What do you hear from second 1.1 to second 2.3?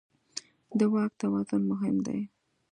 توازن مهم دی.